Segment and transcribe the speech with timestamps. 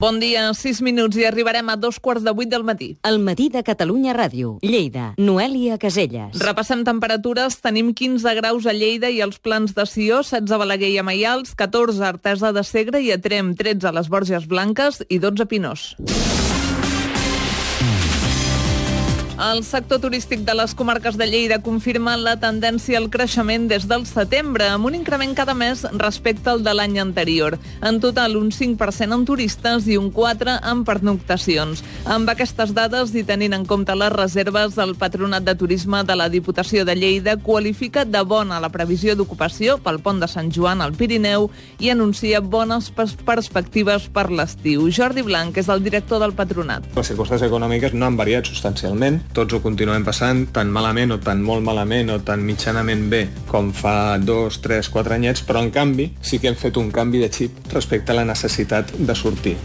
[0.00, 2.92] Bon dia, 6 minuts i arribarem a dos quarts de vuit del matí.
[3.02, 4.52] El matí de Catalunya Ràdio.
[4.62, 5.08] Lleida.
[5.18, 6.38] Noèlia Caselles.
[6.38, 7.56] Repassem temperatures.
[7.58, 11.02] Tenim 15 graus a Lleida i els plans de Sió, 16 a Balaguer i a
[11.02, 15.18] Maials, 14 a Artesa de Segre i a Trem, 13 a les Borges Blanques i
[15.18, 15.88] 12 a Pinós.
[19.38, 24.02] El sector turístic de les comarques de Lleida confirma la tendència al creixement des del
[24.02, 27.54] setembre, amb un increment cada mes respecte al de l'any anterior.
[27.78, 31.84] En total, un 5% en turistes i un 4% en pernoctacions.
[32.04, 36.26] Amb aquestes dades i tenint en compte les reserves, el Patronat de Turisme de la
[36.28, 40.98] Diputació de Lleida qualifica de bona la previsió d'ocupació pel pont de Sant Joan al
[40.98, 41.46] Pirineu
[41.78, 44.90] i anuncia bones pers perspectives per l'estiu.
[44.90, 46.90] Jordi Blanc és el director del Patronat.
[46.98, 51.42] Les circumstàncies econòmiques no han variat substancialment tots ho continuem passant tan malament o tan
[51.44, 56.12] molt malament o tan mitjanament bé com fa dos, tres, quatre anyets, però en canvi
[56.20, 59.58] sí que hem fet un canvi de xip respecte a la necessitat de sortir.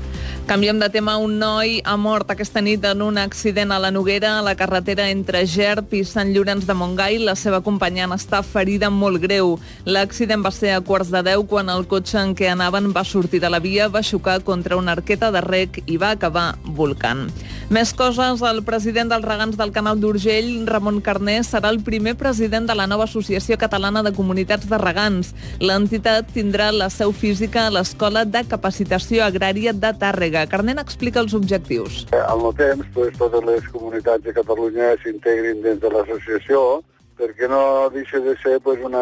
[0.45, 1.15] Canviem de tema.
[1.17, 5.05] Un noi ha mort aquesta nit en un accident a la Noguera, a la carretera
[5.09, 7.15] entre Gerp i Sant Llorenç de Montgai.
[7.23, 9.55] La seva companyant està ferida molt greu.
[9.87, 13.39] L'accident va ser a quarts de deu quan el cotxe en què anaven va sortir
[13.39, 17.29] de la via, va xocar contra una arqueta de rec i va acabar volcant.
[17.73, 22.67] Més coses, el president dels regants del Canal d'Urgell, Ramon Carné, serà el primer president
[22.67, 25.31] de la nova Associació Catalana de Comunitats de Regants.
[25.63, 30.45] L'entitat tindrà la seu física a l'Escola de Capacitació Agrària de Tàrrega.
[30.45, 32.03] Carné n'explica els objectius.
[32.13, 36.83] Al nou temps, pues, totes les comunitats de Catalunya s'integrin dins de l'associació
[37.17, 39.01] perquè no deixa de ser pues, una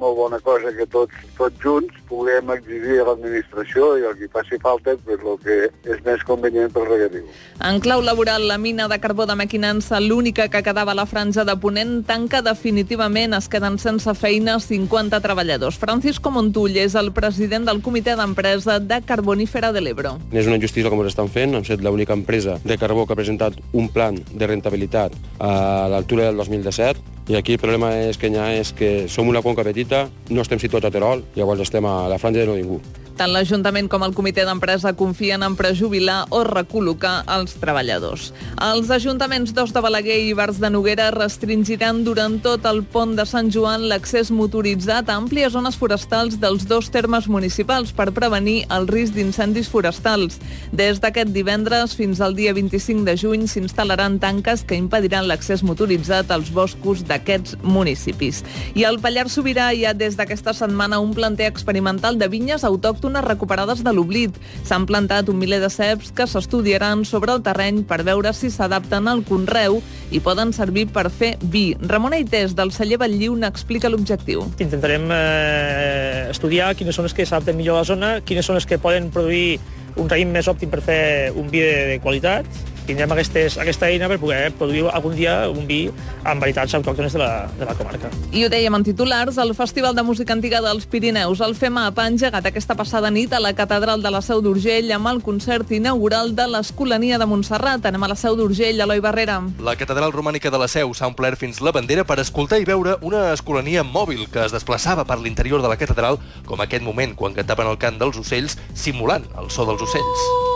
[0.00, 4.58] molt bona cosa que tots, tots junts puguem exigir a l'administració i el que faci
[4.60, 5.56] falta pues, el que
[5.94, 7.24] és més convenient pel regadiu.
[7.64, 11.46] En clau laboral, la mina de carbó de Mequinança, l'única que quedava a la franja
[11.48, 13.36] de Ponent, tanca definitivament.
[13.38, 15.78] Es queden sense feina 50 treballadors.
[15.80, 20.16] Francisco Montull és el president del comitè d'empresa de Carbonífera de l'Ebro.
[20.32, 21.56] És una injustícia com ho estan fent.
[21.56, 26.28] Hem estat l'única empresa de carbó que ha presentat un plan de rentabilitat a l'altura
[26.28, 30.08] del 2017 i aquí el problema és que ja és que som una conca petita,
[30.34, 32.80] no estem situats a Terol, llavors estem a la franja de no ningú.
[33.20, 38.30] Tant l'Ajuntament com el comitè d'empresa confien en prejubilar o recol·locar els treballadors.
[38.64, 43.26] Els ajuntaments d'Os de Balaguer i Bars de Noguera restringiran durant tot el pont de
[43.28, 48.88] Sant Joan l'accés motoritzat a àmplies zones forestals dels dos termes municipals per prevenir el
[48.88, 50.40] risc d'incendis forestals.
[50.72, 56.32] Des d'aquest divendres fins al dia 25 de juny s'instal·laran tanques que impediran l'accés motoritzat
[56.32, 58.40] als boscos d'aquests municipis.
[58.72, 63.09] I al Pallars Sobirà hi ha des d'aquesta setmana un planter experimental de vinyes autòctones
[63.18, 64.36] recuperades de l'oblit.
[64.68, 69.10] S'han plantat un miler de ceps que s'estudiaran sobre el terreny per veure si s'adapten
[69.10, 71.74] al conreu i poden servir per fer vi.
[71.80, 74.46] Ramon Aités, del celler Batlliu, n'explica l'objectiu.
[74.58, 78.68] Intentarem eh, estudiar quines són les que s'adapten millor a la zona, quines són les
[78.70, 79.58] que poden produir
[79.98, 81.00] un raïm més òptim per fer
[81.34, 82.46] un vi de, de qualitat
[82.86, 85.82] tindrem aquestes, aquesta eina per poder produir algun dia un vi
[86.24, 88.10] amb varietats autòctones de la, de la comarca.
[88.32, 92.08] I ho dèiem en titulars, el Festival de Música Antiga dels Pirineus, el FEMAP, ha
[92.10, 96.34] engegat aquesta passada nit a la Catedral de la Seu d'Urgell amb el concert inaugural
[96.36, 97.86] de l'Escolania de Montserrat.
[97.86, 99.40] Anem a la Seu d'Urgell, Eloi Barrera.
[99.60, 102.96] La Catedral Romànica de la Seu s'ha omplert fins la bandera per escoltar i veure
[103.06, 107.36] una escolania mòbil que es desplaçava per l'interior de la catedral, com aquest moment quan
[107.36, 110.49] cantaven el cant dels ocells, simulant el so dels ocells.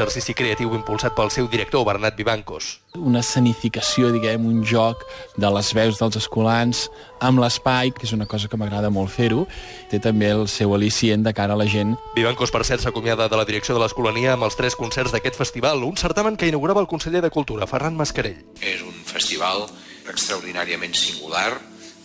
[0.00, 2.78] Exercici creatiu impulsat pel seu director, Bernat Vivancos.
[2.96, 5.02] Una escenificació, diguem, un joc
[5.36, 6.86] de les veus dels escolans
[7.20, 9.44] amb l'espai, que és una cosa que m'agrada molt fer-ho.
[9.92, 11.92] Té també el seu al·licient de cara a la gent.
[12.16, 15.84] Vivancos, per cert, s'acomiada de la direcció de l'Escolania amb els tres concerts d'aquest festival,
[15.84, 18.40] un certamen que inaugurava el conseller de Cultura, Ferran Mascarell.
[18.64, 19.66] És un festival
[20.08, 21.52] extraordinàriament singular.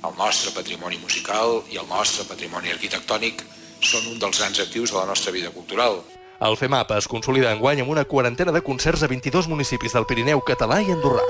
[0.03, 3.39] El nostre patrimoni musical i el nostre patrimoni arquitectònic
[3.79, 6.03] són un dels grans actius de la nostra vida cultural.
[6.41, 10.41] El FEMAP es consolida enguany amb una quarantena de concerts a 22 municipis del Pirineu
[10.44, 11.23] català i andorrà.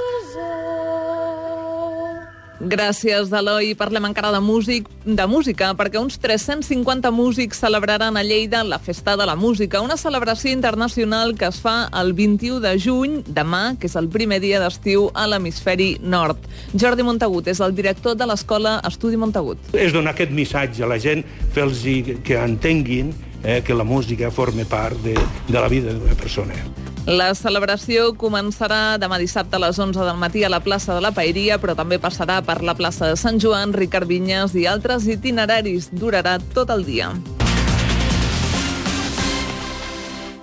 [2.55, 3.73] Gràcies, Eloi.
[3.77, 9.17] Parlem encara de, músic, de música, perquè uns 350 músics celebraran a Lleida la Festa
[9.19, 13.85] de la Música, una celebració internacional que es fa el 21 de juny, demà, que
[13.91, 16.41] és el primer dia d'estiu a l'hemisferi nord.
[16.73, 19.59] Jordi Montagut és el director de l'Escola Estudi Montagut.
[19.75, 21.21] És donar aquest missatge a la gent,
[21.53, 21.83] fer-los
[22.25, 23.13] que entenguin
[23.45, 25.13] eh, que la música forma part de,
[25.47, 26.57] de la vida d'una persona.
[27.05, 31.13] La celebració començarà demà dissabte a les 11 del matí a la plaça de la
[31.13, 35.91] Paeria, però també passarà per la plaça de Sant Joan, Ricard Vinyes i altres itineraris.
[35.93, 37.13] Durarà tot el dia.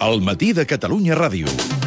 [0.03, 1.82] El matí de Catalunya Ràdio.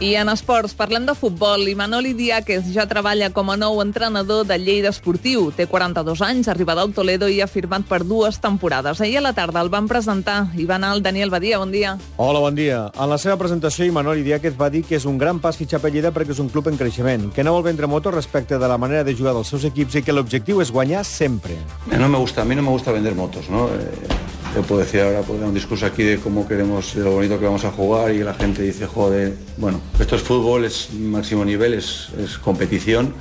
[0.00, 1.68] I en esports, parlem de futbol.
[1.70, 5.52] I Manoli Diáquez ja treballa com a nou entrenador de Lleida Esportiu.
[5.54, 9.00] Té 42 anys, arriba del Toledo i ha firmat per dues temporades.
[9.00, 11.62] Ahir a la tarda el van presentar i va anar el Daniel Badia.
[11.62, 11.94] Bon dia.
[12.16, 12.88] Hola, bon dia.
[12.98, 15.94] En la seva presentació, Imanol Diáquez va dir que és un gran pas fitxar per
[15.94, 18.78] Lleida perquè és un club en creixement, que no vol vendre motos respecte de la
[18.78, 21.54] manera de jugar dels seus equips i que l'objectiu és guanyar sempre.
[21.86, 23.68] No me gusta, a mí no me gusta vender motos, ¿no?
[23.70, 24.23] Eh,
[24.54, 27.38] yo puedo decir ahora puedo dar un discurso aquí de cómo queremos, de lo bonito
[27.38, 31.44] que vamos a jugar y la gente dice, joder, bueno, esto es fútbol, es máximo
[31.44, 33.12] nivel, es, es competición.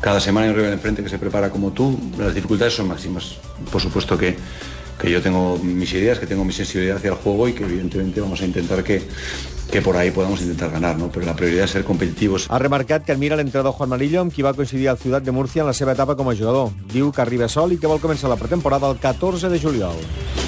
[0.00, 3.36] Cada semana hay un rival enfrente que se prepara como tú, las dificultades son máximas.
[3.70, 4.36] Por supuesto que,
[5.00, 8.20] que yo tengo mis ideas, que tengo mi sensibilidad hacia el juego y que evidentemente
[8.20, 9.02] vamos a intentar que,
[9.70, 11.10] que por ahí podamos intentar ganar, ¿no?
[11.10, 12.46] Pero la prioridad es ser competitivos.
[12.48, 15.64] Ha remarcat que admira l'entrenador Juan Marillo, amb qui va coincidir al Ciutat de Múrcia
[15.64, 16.70] en la seva etapa com a jugador.
[16.94, 20.39] Diu que arriba sol i que vol començar la pretemporada el 14 de juliol.